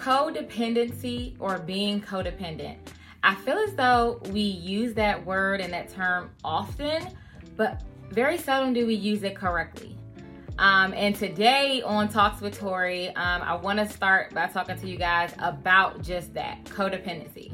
[0.00, 2.76] codependency or being codependent.
[3.22, 7.06] I feel as though we use that word and that term often,
[7.56, 9.94] but very seldom do we use it correctly.
[10.58, 14.88] Um, and today on Talks with Tori, um, I want to start by talking to
[14.88, 17.52] you guys about just that codependency.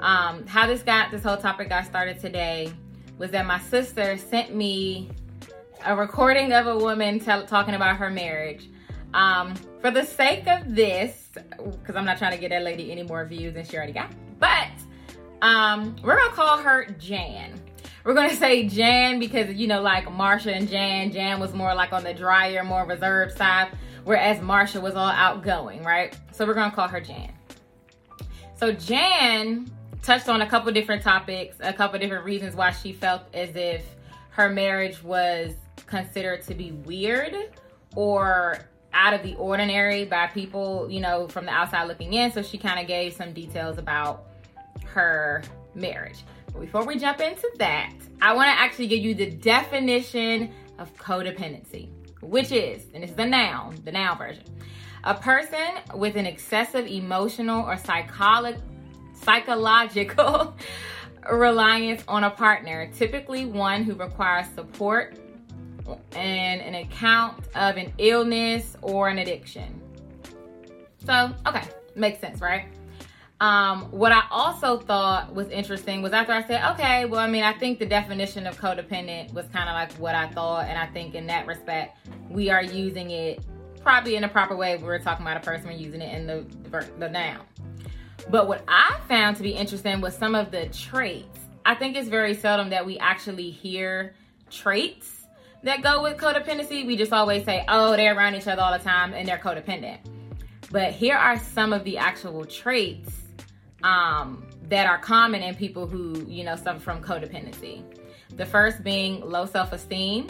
[0.00, 2.72] Um, how this got this whole topic got started today
[3.18, 5.10] was that my sister sent me
[5.84, 8.68] a recording of a woman t- talking about her marriage.
[9.14, 13.02] Um, for the sake of this, because I'm not trying to get that lady any
[13.02, 14.68] more views than she already got, but
[15.42, 17.60] um, we're gonna call her Jan.
[18.04, 21.92] We're gonna say Jan because you know, like Marsha and Jan, Jan was more like
[21.92, 23.68] on the drier, more reserved side,
[24.04, 26.16] whereas Marsha was all outgoing, right?
[26.32, 27.32] So we're gonna call her Jan.
[28.56, 29.70] So Jan
[30.02, 33.84] touched on a couple different topics, a couple different reasons why she felt as if
[34.30, 35.54] her marriage was
[35.86, 37.34] considered to be weird
[37.94, 42.32] or out of the ordinary by people, you know, from the outside looking in.
[42.32, 44.24] So she kind of gave some details about
[44.86, 45.42] her
[45.74, 46.24] marriage.
[46.46, 50.92] But before we jump into that, I want to actually give you the definition of
[50.96, 51.90] codependency,
[52.22, 54.44] which is, and it's the noun, the noun version,
[55.04, 58.62] a person with an excessive emotional or psychological
[59.22, 60.54] psychological
[61.32, 65.18] reliance on a partner, typically one who requires support
[66.12, 69.80] and an account of an illness or an addiction.
[71.04, 71.62] So, okay,
[71.94, 72.66] makes sense, right?
[73.38, 77.44] Um, what I also thought was interesting was after I said, okay, well, I mean,
[77.44, 80.86] I think the definition of codependent was kind of like what I thought, and I
[80.86, 81.98] think in that respect,
[82.30, 83.44] we are using it
[83.82, 84.76] probably in a proper way.
[84.76, 86.46] We were talking about a person, we're using it in the
[86.98, 87.44] the noun.
[88.30, 91.38] But what I found to be interesting was some of the traits.
[91.64, 94.14] I think it's very seldom that we actually hear
[94.50, 95.25] traits
[95.62, 96.86] that go with codependency.
[96.86, 99.98] We just always say, oh, they're around each other all the time and they're codependent.
[100.70, 103.12] But here are some of the actual traits
[103.82, 107.82] um, that are common in people who, you know, suffer from codependency.
[108.36, 110.28] The first being low self esteem,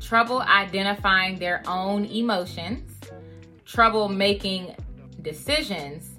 [0.00, 2.98] trouble identifying their own emotions,
[3.64, 4.74] trouble making
[5.22, 6.10] decisions,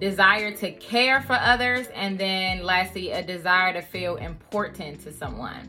[0.00, 5.68] desire to care for others, and then lastly, a desire to feel important to someone.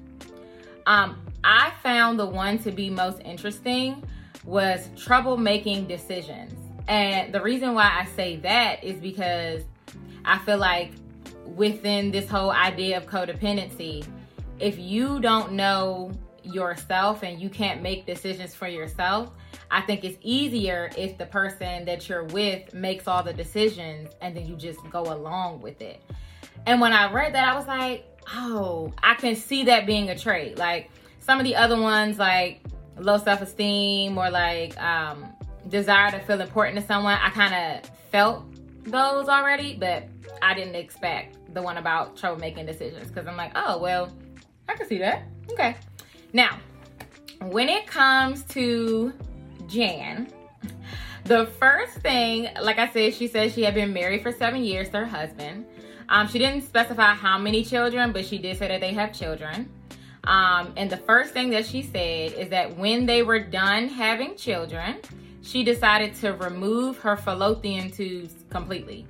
[0.86, 4.04] Um, I found the one to be most interesting
[4.44, 6.54] was trouble making decisions.
[6.88, 9.64] And the reason why I say that is because
[10.26, 10.92] I feel like
[11.46, 14.06] within this whole idea of codependency,
[14.60, 16.12] if you don't know
[16.44, 19.32] yourself and you can't make decisions for yourself,
[19.72, 24.36] I think it's easier if the person that you're with makes all the decisions and
[24.36, 26.02] then you just go along with it.
[26.66, 30.18] And when I read that, I was like, oh, I can see that being a
[30.18, 30.58] trait.
[30.58, 30.90] Like
[31.30, 32.60] some of the other ones, like
[32.98, 35.28] low self esteem or like um,
[35.68, 38.46] desire to feel important to someone, I kind of felt
[38.86, 40.08] those already, but
[40.42, 44.12] I didn't expect the one about trouble making decisions because I'm like, oh, well,
[44.68, 45.22] I can see that.
[45.52, 45.76] Okay.
[46.34, 46.58] Now,
[47.44, 49.14] when it comes to
[49.68, 50.34] Jan,
[51.26, 54.90] the first thing, like I said, she said she had been married for seven years
[54.90, 55.68] to her husband.
[56.10, 59.70] Um, she didn't specify how many children, but she did say that they have children.
[60.30, 64.36] Um, and the first thing that she said is that when they were done having
[64.36, 64.98] children,
[65.42, 69.08] she decided to remove her fallopian tubes completely.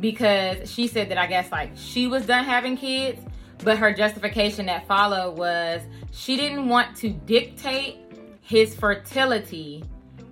[0.00, 3.20] Because she said that I guess like she was done having kids
[3.64, 7.96] but her justification that followed was she didn't want to dictate
[8.42, 9.84] his fertility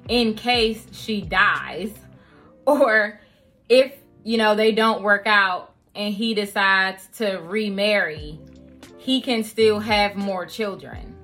[0.08, 1.92] in case she dies
[2.66, 3.20] or
[3.68, 3.92] if,
[4.22, 8.38] you know, they don't work out and he decides to remarry,
[9.04, 11.14] he can still have more children.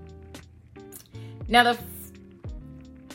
[1.49, 1.79] Now, the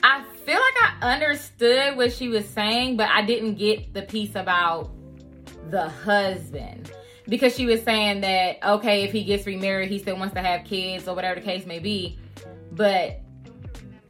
[0.01, 4.33] I feel like I understood what she was saying, but I didn't get the piece
[4.33, 4.91] about
[5.69, 6.91] the husband
[7.27, 10.65] because she was saying that okay, if he gets remarried, he still wants to have
[10.65, 12.17] kids or whatever the case may be.
[12.71, 13.21] But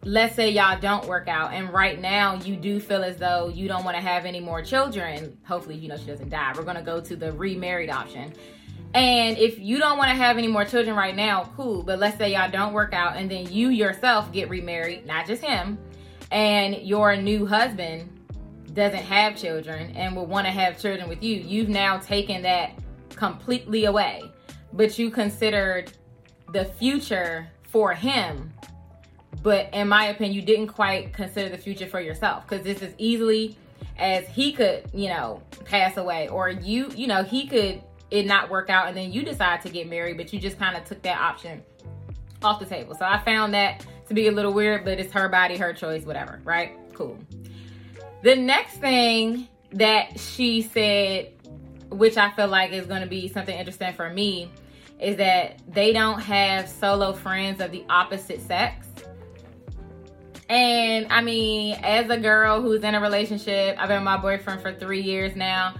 [0.03, 3.67] let's say y'all don't work out and right now you do feel as though you
[3.67, 6.75] don't want to have any more children hopefully you know she doesn't die we're going
[6.75, 8.31] to go to the remarried option
[8.95, 12.17] and if you don't want to have any more children right now cool but let's
[12.17, 15.77] say y'all don't work out and then you yourself get remarried not just him
[16.31, 18.09] and your new husband
[18.73, 22.71] doesn't have children and will want to have children with you you've now taken that
[23.15, 24.23] completely away,
[24.73, 25.91] but you considered
[26.51, 28.53] the future for him.
[29.41, 32.93] But in my opinion, you didn't quite consider the future for yourself because this is
[32.97, 33.57] easily
[33.97, 37.81] as he could, you know, pass away or you, you know, he could
[38.15, 40.75] it not work out and then you decide to get married, but you just kind
[40.77, 41.63] of took that option
[42.43, 42.95] off the table.
[42.95, 46.03] So I found that to be a little weird, but it's her body, her choice,
[46.05, 46.77] whatever, right?
[46.93, 47.17] Cool.
[48.21, 51.33] The next thing that she said,
[51.89, 54.51] which I feel like is going to be something interesting for me,
[54.99, 58.87] is that they don't have solo friends of the opposite sex.
[60.47, 64.73] And I mean, as a girl who's in a relationship, I've been my boyfriend for
[64.73, 65.75] three years now.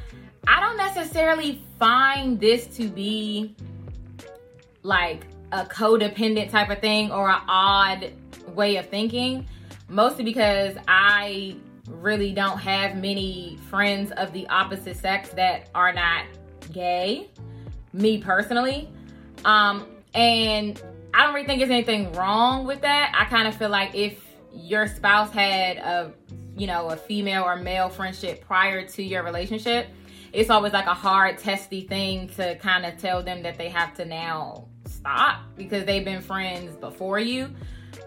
[0.48, 3.56] I don't necessarily find this to be
[4.84, 8.12] like a codependent type of thing or an odd
[8.54, 9.48] way of thinking,
[9.90, 11.56] mostly because I
[11.88, 16.26] really don't have many friends of the opposite sex that are not
[16.72, 17.30] gay,
[17.94, 18.90] me personally.
[19.44, 20.82] Um, and
[21.14, 23.14] I don't really think there's anything wrong with that.
[23.18, 26.14] I kind of feel like if your spouse had a,
[26.58, 29.88] you know, a female or male friendship prior to your relationship,
[30.36, 33.94] it's always like a hard, testy thing to kind of tell them that they have
[33.96, 37.50] to now stop because they've been friends before you.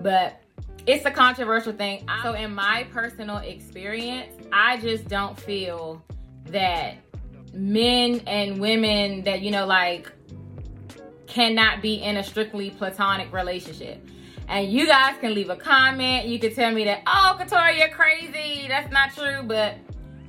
[0.03, 0.43] But
[0.87, 2.07] it's a controversial thing.
[2.23, 6.05] So, in my personal experience, I just don't feel
[6.47, 6.97] that
[7.55, 10.13] men and women that, you know, like
[11.27, 14.07] cannot be in a strictly platonic relationship.
[14.49, 16.27] And you guys can leave a comment.
[16.27, 18.67] You can tell me that, oh, Katori, you're crazy.
[18.69, 19.43] That's not true.
[19.45, 19.77] But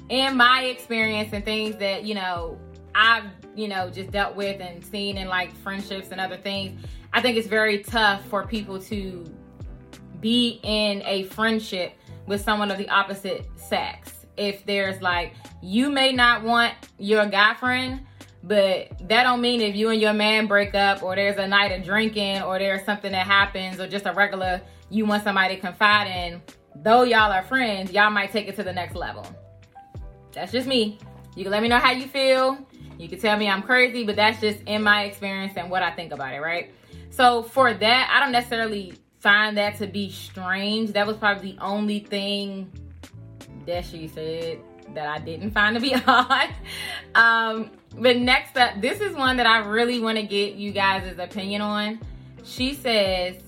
[0.10, 2.60] in my experience and things that, you know,
[2.96, 3.26] I've,
[3.56, 6.82] you know, just dealt with and seen in like friendships and other things,
[7.14, 9.26] I think it's very tough for people to
[10.20, 11.94] be in a friendship
[12.28, 14.26] with someone of the opposite sex.
[14.38, 18.06] If there's like, you may not want your guy friend
[18.44, 21.72] but that don't mean if you and your man break up or there's a night
[21.72, 25.62] of drinking or there's something that happens or just a regular you want somebody to
[25.62, 26.42] confide in,
[26.78, 29.26] though y'all are friends, y'all might take it to the next level.
[30.34, 31.00] That's just me.
[31.36, 32.58] You can let me know how you feel.
[32.98, 35.92] You can tell me I'm crazy, but that's just in my experience and what I
[35.92, 36.74] think about it, right?
[37.12, 40.92] So for that, I don't necessarily find that to be strange.
[40.92, 42.72] That was probably the only thing
[43.66, 44.60] that she said
[44.94, 46.50] that I didn't find to be odd.
[47.16, 51.18] Um, but next up, this is one that I really want to get you guys'
[51.18, 52.00] opinion on.
[52.44, 53.42] She says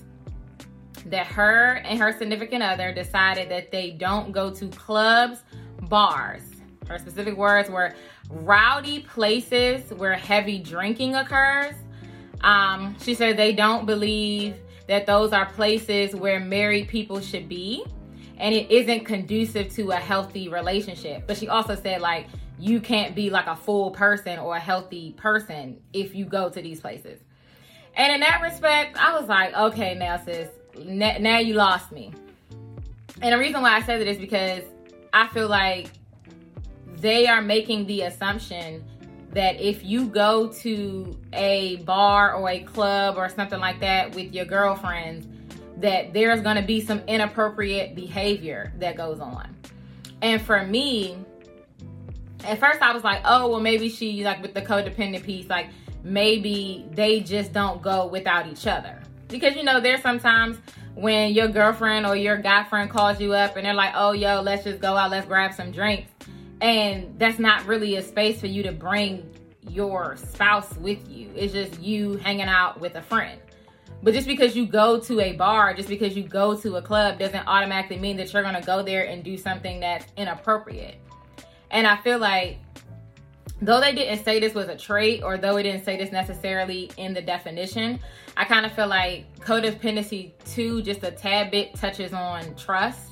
[1.06, 5.40] that her and her significant other decided that they don't go to clubs,
[5.82, 6.42] bars.
[6.92, 7.94] Her specific words were
[8.30, 11.74] rowdy places where heavy drinking occurs.
[12.42, 14.56] Um, she said they don't believe
[14.88, 17.84] that those are places where married people should be
[18.38, 21.26] and it isn't conducive to a healthy relationship.
[21.26, 22.26] But she also said, like,
[22.58, 26.60] you can't be like a full person or a healthy person if you go to
[26.60, 27.20] these places.
[27.94, 32.12] And in that respect, I was like, okay, now sis, now you lost me.
[33.20, 34.62] And the reason why I said it is because
[35.12, 35.90] I feel like
[37.02, 38.84] they are making the assumption
[39.32, 44.32] that if you go to a bar or a club or something like that with
[44.32, 45.26] your girlfriends,
[45.78, 49.54] that there's going to be some inappropriate behavior that goes on.
[50.20, 51.16] And for me,
[52.44, 55.68] at first I was like, oh, well, maybe she, like with the codependent piece, like
[56.04, 59.00] maybe they just don't go without each other.
[59.28, 60.58] Because, you know, there's sometimes
[60.94, 64.42] when your girlfriend or your guy friend calls you up and they're like, oh, yo,
[64.42, 66.11] let's just go out, let's grab some drinks.
[66.62, 69.28] And that's not really a space for you to bring
[69.68, 71.28] your spouse with you.
[71.34, 73.40] It's just you hanging out with a friend.
[74.02, 77.18] But just because you go to a bar, just because you go to a club,
[77.18, 80.96] doesn't automatically mean that you're going to go there and do something that's inappropriate.
[81.70, 82.58] And I feel like,
[83.60, 86.90] though they didn't say this was a trait, or though it didn't say this necessarily
[86.96, 88.00] in the definition,
[88.36, 93.11] I kind of feel like codependency, too, just a tad bit touches on trust.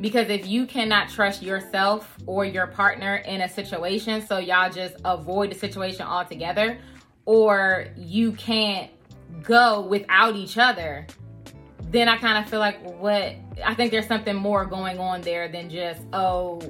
[0.00, 4.96] Because if you cannot trust yourself or your partner in a situation, so y'all just
[5.04, 6.78] avoid the situation altogether,
[7.24, 8.90] or you can't
[9.42, 11.06] go without each other,
[11.90, 15.48] then I kind of feel like what I think there's something more going on there
[15.48, 16.60] than just, oh,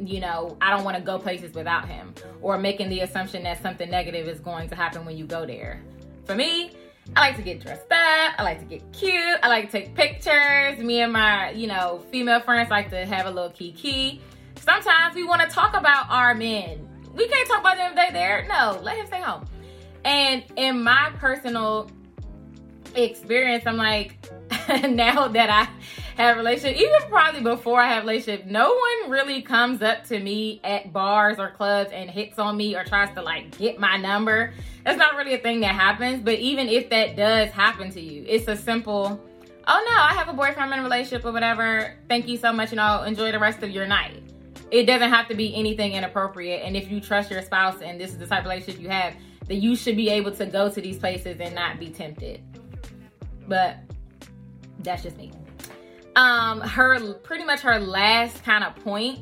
[0.00, 3.60] you know, I don't want to go places without him or making the assumption that
[3.62, 5.82] something negative is going to happen when you go there.
[6.24, 6.70] For me,
[7.16, 8.34] I like to get dressed up.
[8.38, 9.38] I like to get cute.
[9.42, 10.78] I like to take pictures.
[10.78, 14.20] Me and my, you know, female friends like to have a little kiki.
[14.56, 16.86] Sometimes we want to talk about our men.
[17.14, 18.46] We can't talk about them if they're there.
[18.48, 19.44] No, let him stay home.
[20.04, 21.90] And in my personal
[22.94, 24.16] experience, I'm like,
[24.88, 25.68] now that I
[26.18, 30.60] have relationship, even probably before I have relationship, no one really comes up to me
[30.64, 34.52] at bars or clubs and hits on me or tries to like get my number.
[34.84, 36.20] That's not really a thing that happens.
[36.24, 39.24] But even if that does happen to you, it's a simple,
[39.68, 41.94] oh no, I have a boyfriend, in a relationship or whatever.
[42.08, 44.20] Thank you so much and I'll enjoy the rest of your night.
[44.72, 46.62] It doesn't have to be anything inappropriate.
[46.64, 49.14] And if you trust your spouse and this is the type of relationship you have,
[49.46, 52.42] that you should be able to go to these places and not be tempted.
[53.46, 53.76] But
[54.80, 55.30] that's just me.
[56.18, 59.20] Um, her pretty much her last kind of point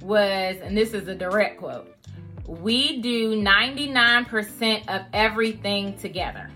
[0.00, 1.94] was, and this is a direct quote
[2.48, 6.50] we do 99% of everything together.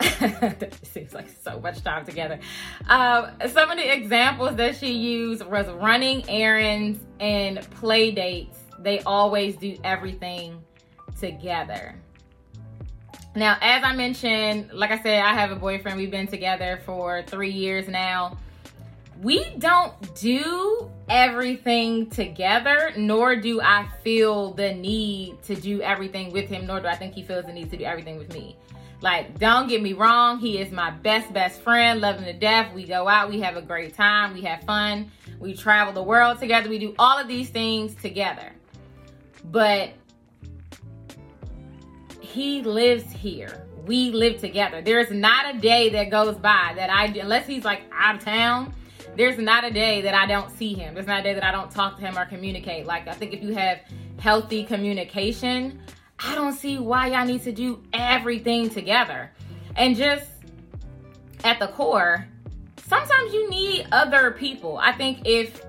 [0.82, 2.40] seems like so much time together.
[2.88, 8.58] Um, some of the examples that she used was running errands and play dates.
[8.78, 10.62] They always do everything
[11.20, 12.00] together.
[13.34, 15.96] Now, as I mentioned, like I said, I have a boyfriend.
[15.96, 18.36] We've been together for three years now
[19.22, 26.48] we don't do everything together, nor do I feel the need to do everything with
[26.48, 28.56] him, nor do I think he feels the need to do everything with me.
[29.02, 32.74] Like, don't get me wrong, he is my best, best friend, loving to death.
[32.74, 36.38] We go out, we have a great time, we have fun, we travel the world
[36.38, 38.52] together, we do all of these things together.
[39.44, 39.90] But
[42.30, 43.66] he lives here.
[43.86, 44.82] We live together.
[44.82, 48.74] There's not a day that goes by that I, unless he's like out of town,
[49.16, 50.94] there's not a day that I don't see him.
[50.94, 52.86] There's not a day that I don't talk to him or communicate.
[52.86, 53.80] Like, I think if you have
[54.18, 55.80] healthy communication,
[56.18, 59.32] I don't see why y'all need to do everything together.
[59.76, 60.30] And just
[61.44, 62.26] at the core,
[62.86, 64.78] sometimes you need other people.
[64.78, 65.64] I think if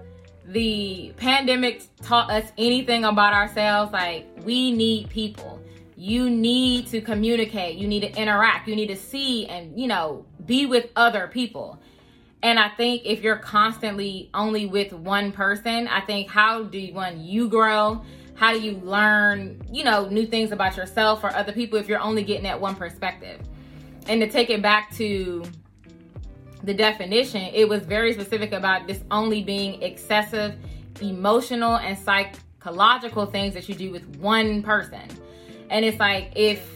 [0.45, 5.61] the pandemic taught us anything about ourselves, like we need people.
[6.01, 10.25] You need to communicate, you need to interact, you need to see and, you know,
[10.47, 11.79] be with other people.
[12.41, 16.95] And I think if you're constantly only with one person, I think how do you,
[16.95, 18.01] one you grow?
[18.33, 21.99] How do you learn, you know, new things about yourself or other people if you're
[22.01, 23.39] only getting that one perspective?
[24.07, 25.43] And to take it back to
[26.63, 30.55] the definition, it was very specific about this only being excessive
[30.99, 35.07] emotional and psychological things that you do with one person.
[35.71, 36.67] And it's like if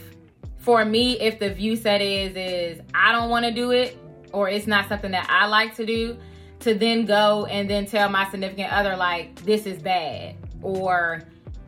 [0.58, 3.96] for me, if the view set is is I don't want to do it,
[4.34, 6.18] or it's not something that I like to do,
[6.62, 10.36] to then go and then tell my significant other, like, this is bad.
[10.64, 11.22] Or,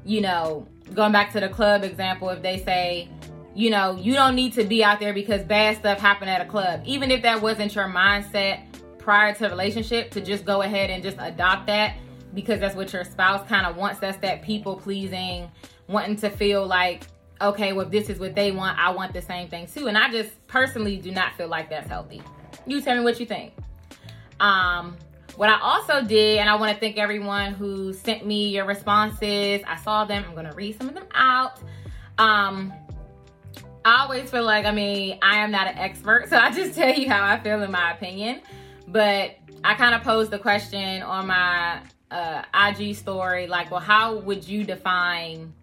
[0.04, 3.08] you know, going back to the club example, if they say,
[3.54, 6.46] you know, you don't need to be out there because bad stuff happened at a
[6.46, 6.82] club.
[6.86, 8.62] Even if that wasn't your mindset
[8.98, 11.96] prior to relationship, to just go ahead and just adopt that
[12.34, 14.00] because that's what your spouse kind of wants.
[14.00, 15.52] That's that people pleasing,
[15.88, 17.04] wanting to feel like,
[17.42, 19.88] okay, well, this is what they want, I want the same thing too.
[19.88, 22.22] And I just personally do not feel like that's healthy.
[22.66, 23.54] You tell me what you think.
[24.40, 24.98] Um,
[25.36, 29.62] what I also did, and I want to thank everyone who sent me your responses.
[29.68, 30.26] I saw them.
[30.28, 31.60] I'm going to read some of them out.
[32.18, 32.74] Um,
[33.86, 36.94] I always feel like, I mean, I am not an expert, so I just tell
[36.94, 38.42] you how I feel in my opinion.
[38.88, 44.18] But I kind of posed the question on my uh, IG story, like, well, how
[44.18, 45.54] would you define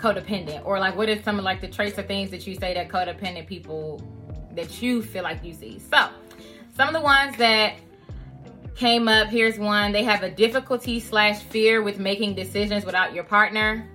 [0.00, 2.74] codependent, or like, what is some of like the traits or things that you say
[2.74, 4.02] that codependent people
[4.54, 5.78] that you feel like you see.
[5.78, 6.08] So,
[6.76, 7.74] some of the ones that
[8.80, 9.92] came up here's one.
[9.92, 13.86] They have a difficulty slash fear with making decisions without your partner.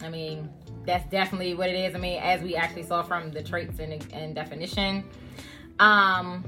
[0.00, 0.48] I mean
[0.86, 1.94] that's definitely what it is.
[1.94, 5.04] I mean as we actually saw from the traits and, and definition.
[5.78, 6.42] Um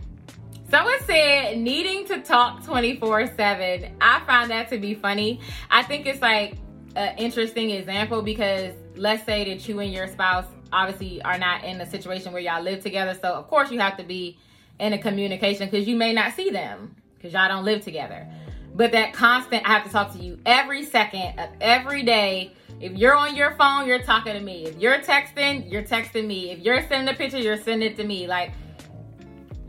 [0.71, 5.41] someone said needing to talk 24 7 i find that to be funny.
[5.71, 6.55] I think it's like
[6.97, 11.81] an interesting example because let's say that you and your spouse obviously are not in
[11.81, 13.19] a situation where y'all live together.
[13.21, 14.39] So of course you have to be
[14.81, 18.27] in a communication because you may not see them because y'all don't live together.
[18.75, 22.55] But that constant, I have to talk to you every second of every day.
[22.81, 24.65] If you're on your phone, you're talking to me.
[24.65, 26.51] If you're texting, you're texting me.
[26.51, 28.27] If you're sending a picture, you're sending it to me.
[28.27, 28.53] Like,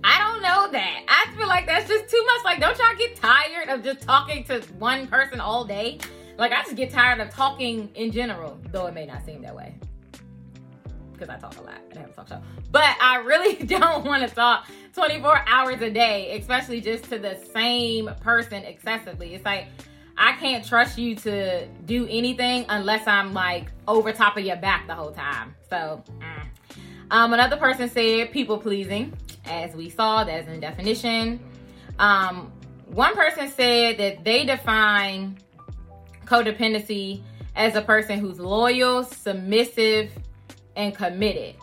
[0.03, 1.03] I don't know that.
[1.07, 2.45] I feel like that's just too much.
[2.45, 5.99] Like, don't y'all get tired of just talking to one person all day?
[6.37, 9.55] Like, I just get tired of talking in general, though it may not seem that
[9.55, 9.75] way
[11.13, 12.41] because I talk a lot and I have a talk show.
[12.71, 17.37] But I really don't want to talk 24 hours a day, especially just to the
[17.53, 19.33] same person excessively.
[19.33, 19.67] It's like
[20.17, 24.87] I can't trust you to do anything unless I'm like over top of your back
[24.87, 25.55] the whole time.
[25.69, 26.45] So, mm.
[27.09, 29.13] um, another person said people pleasing,
[29.45, 31.39] as we saw, that's in definition.
[31.97, 32.51] Um,
[32.87, 35.39] one person said that they define
[36.25, 37.21] codependency
[37.55, 40.11] as a person who's loyal, submissive,
[40.75, 41.55] and committed.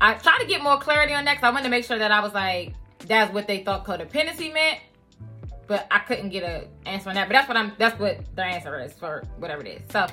[0.00, 2.10] I tried to get more clarity on that because I wanted to make sure that
[2.10, 2.74] I was like,
[3.06, 4.80] that's what they thought codependency meant.
[5.66, 7.28] But I couldn't get an answer on that.
[7.28, 9.82] But that's what I'm that's what their answer is for whatever it is.
[9.90, 10.06] So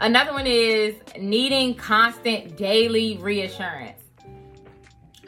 [0.00, 4.00] another one is needing constant daily reassurance.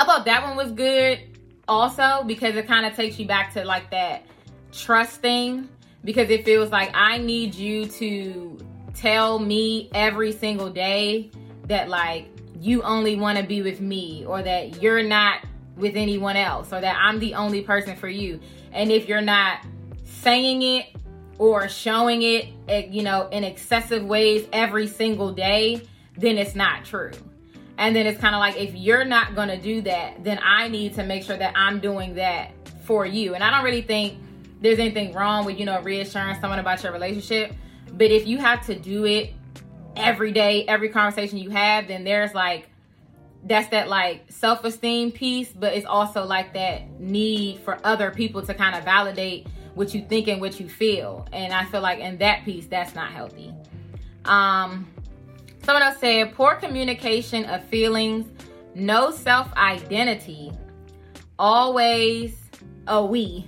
[0.00, 1.20] I thought that one was good
[1.68, 4.24] also because it kind of takes you back to like that
[4.72, 5.68] trust thing
[6.06, 8.56] because it feels like I need you to
[8.94, 11.32] tell me every single day
[11.66, 12.28] that like
[12.60, 15.44] you only want to be with me or that you're not
[15.76, 18.40] with anyone else or that I'm the only person for you.
[18.72, 19.58] And if you're not
[20.04, 20.86] saying it
[21.38, 25.82] or showing it, eh, you know, in excessive ways every single day,
[26.16, 27.10] then it's not true.
[27.78, 30.68] And then it's kind of like if you're not going to do that, then I
[30.68, 32.52] need to make sure that I'm doing that
[32.84, 33.34] for you.
[33.34, 34.18] And I don't really think
[34.60, 37.52] there's anything wrong with, you know, reassuring someone about your relationship.
[37.92, 39.32] But if you have to do it
[39.96, 42.68] every day, every conversation you have, then there's like,
[43.44, 48.42] that's that like self esteem piece, but it's also like that need for other people
[48.42, 51.26] to kind of validate what you think and what you feel.
[51.32, 53.54] And I feel like in that piece, that's not healthy.
[54.24, 54.86] Um,
[55.64, 58.26] someone else said poor communication of feelings,
[58.74, 60.50] no self identity,
[61.38, 62.36] always
[62.88, 63.46] a we.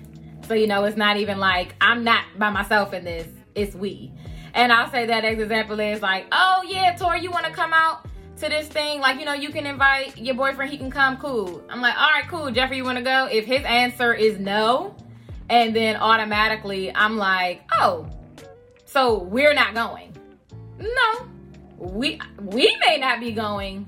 [0.48, 4.10] So, you know, it's not even like I'm not by myself in this, it's we.
[4.54, 7.72] And I'll say that as example is like, oh yeah, Tori, you want to come
[7.74, 9.00] out to this thing?
[9.00, 11.62] Like, you know, you can invite your boyfriend, he can come, cool.
[11.68, 12.50] I'm like, all right, cool.
[12.50, 13.26] Jeffrey, you want to go?
[13.30, 14.96] If his answer is no,
[15.50, 18.08] and then automatically I'm like, oh,
[18.86, 20.16] so we're not going.
[20.80, 21.28] No,
[21.76, 23.86] we we may not be going,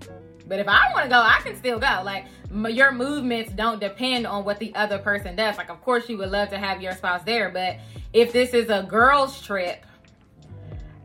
[0.50, 2.02] but if I want to go, I can still go.
[2.04, 5.56] Like your movements don't depend on what the other person does.
[5.56, 7.78] Like, of course, you would love to have your spouse there, but
[8.12, 9.86] if this is a girls' trip,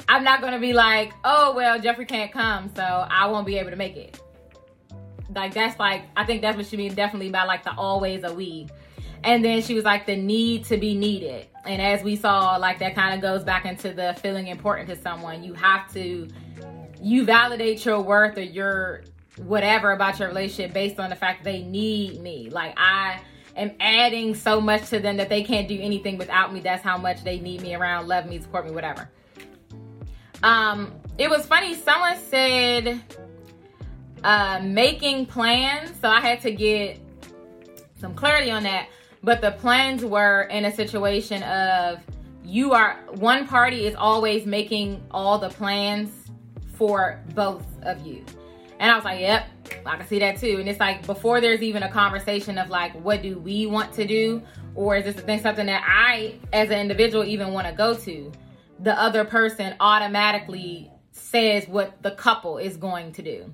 [0.10, 3.70] I'm not gonna be like, oh well, Jeffrey can't come, so I won't be able
[3.70, 4.20] to make it.
[5.34, 8.34] Like that's like I think that's what she means definitely by like the always a
[8.34, 8.68] we.
[9.24, 11.48] And then she was like, the need to be needed.
[11.66, 14.96] And as we saw, like that kind of goes back into the feeling important to
[14.96, 15.44] someone.
[15.44, 16.28] You have to,
[17.02, 19.04] you validate your worth or your
[19.38, 22.50] whatever about your relationship based on the fact they need me.
[22.50, 23.20] Like I
[23.56, 26.60] am adding so much to them that they can't do anything without me.
[26.60, 29.10] That's how much they need me around, love me, support me, whatever.
[30.44, 31.74] Um, it was funny.
[31.76, 33.02] Someone said
[34.24, 35.92] uh, making plans.
[36.02, 37.00] So I had to get
[38.00, 38.90] some clarity on that.
[39.24, 42.00] But the plans were in a situation of
[42.44, 46.12] you are one party is always making all the plans
[46.76, 48.24] for both of you.
[48.86, 49.48] And I was like, yep,
[49.84, 50.58] I can see that too.
[50.60, 54.06] And it's like before there's even a conversation of like, what do we want to
[54.06, 54.44] do?
[54.76, 58.32] Or is this thing something that I, as an individual, even want to go to?
[58.82, 63.52] The other person automatically says what the couple is going to do.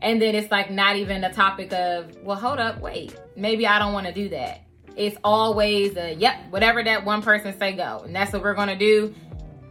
[0.00, 3.78] And then it's like not even a topic of, well, hold up, wait, maybe I
[3.78, 4.62] don't want to do that
[4.94, 8.76] it's always a yep, whatever that one person say go, and that's what we're gonna
[8.76, 9.14] do.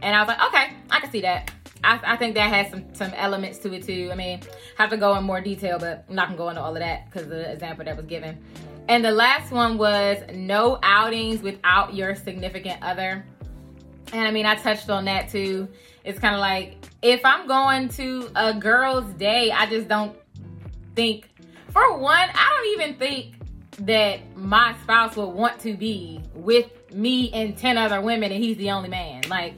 [0.00, 1.52] And I was like, okay, I can see that.
[1.84, 4.10] I, I think that has some some elements to it too.
[4.12, 4.40] I mean,
[4.78, 7.10] have to go in more detail, but I'm not gonna go into all of that
[7.10, 8.38] because the example that was given.
[8.88, 13.24] And the last one was no outings without your significant other.
[14.12, 15.68] And I mean, I touched on that too.
[16.04, 20.16] It's kind of like if I'm going to a girl's day, I just don't
[20.94, 21.28] think,
[21.70, 23.34] for one, I don't even think
[23.86, 28.56] that my spouse would want to be with me and 10 other women and he's
[28.58, 29.22] the only man.
[29.28, 29.54] Like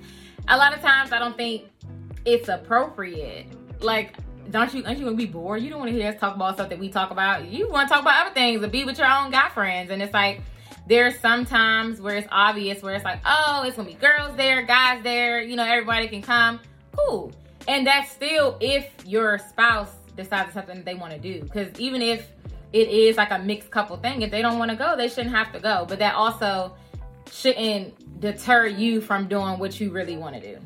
[0.49, 1.65] a lot of times I don't think
[2.25, 3.47] it's appropriate.
[3.81, 4.17] Like
[4.51, 5.63] don't you don't you to be bored?
[5.63, 7.47] You don't want to hear us talk about stuff that we talk about.
[7.47, 9.91] You want to talk about other things and be with your own guy friends.
[9.91, 10.41] And it's like
[10.87, 15.03] there's sometimes where it's obvious where it's like, oh, it's gonna be girls there, guys
[15.03, 16.61] there, you know, everybody can come.
[16.97, 17.33] Cool.
[17.67, 21.41] And that's still if your spouse decides something they want to do.
[21.41, 22.29] Because even if
[22.75, 24.23] it is like a mixed couple thing.
[24.23, 25.87] If they don't want to go, they shouldn't have to go.
[25.89, 26.75] But that also
[27.31, 30.59] shouldn't deter you from doing what you really want to do.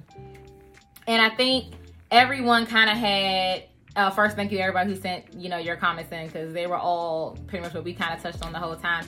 [1.08, 1.74] And I think
[2.10, 3.64] everyone kind of had.
[3.96, 6.76] Uh, first, thank you everybody who sent you know your comments in because they were
[6.76, 9.04] all pretty much what we kind of touched on the whole time.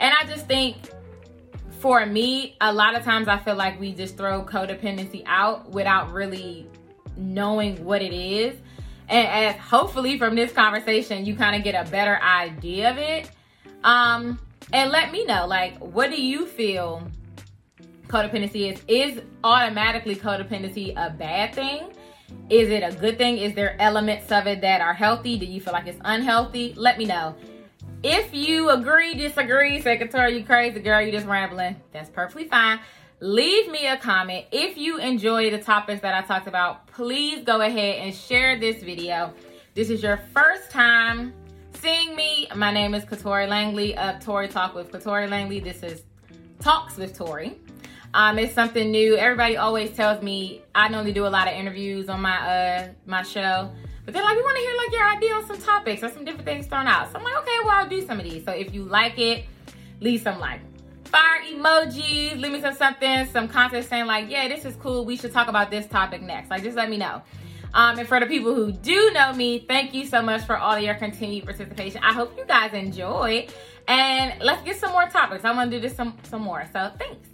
[0.00, 0.76] And I just think
[1.78, 6.10] for me, a lot of times I feel like we just throw codependency out without
[6.10, 6.66] really
[7.16, 8.56] knowing what it is
[9.08, 13.30] and as hopefully from this conversation you kind of get a better idea of it
[13.84, 14.38] um
[14.72, 17.06] and let me know like what do you feel
[18.12, 21.90] codependency is is automatically codependency a bad thing
[22.50, 25.60] is it a good thing is there elements of it that are healthy do you
[25.60, 27.34] feel like it's unhealthy let me know
[28.02, 32.78] if you agree disagree say secretary you crazy girl you just rambling that's perfectly fine
[33.22, 34.46] leave me a comment.
[34.50, 38.82] If you enjoy the topics that I talked about, please go ahead and share this
[38.82, 39.32] video.
[39.74, 41.32] This is your first time
[41.74, 42.48] seeing me.
[42.56, 45.60] My name is Katori Langley of Tori Talk with Katori Langley.
[45.60, 46.02] This is
[46.58, 47.56] Talks with Tori.
[48.14, 49.16] Um, it's something new.
[49.16, 53.22] Everybody always tells me I normally do a lot of interviews on my uh my
[53.22, 53.70] show.
[54.04, 56.24] But they're like, we want to hear like your idea on some topics or some
[56.24, 57.10] different things thrown out.
[57.12, 58.44] So I'm like, okay, well I'll do some of these.
[58.44, 59.46] So if you like it,
[60.00, 60.60] leave some like
[61.04, 65.04] fire emojis, leave me some something, some content saying like, yeah, this is cool.
[65.04, 66.50] We should talk about this topic next.
[66.50, 67.22] Like, just let me know.
[67.74, 70.78] Um, and for the people who do know me, thank you so much for all
[70.78, 72.02] your continued participation.
[72.02, 73.46] I hope you guys enjoy.
[73.88, 75.44] And let's get some more topics.
[75.44, 76.66] I want to do this some some more.
[76.72, 77.31] So thanks.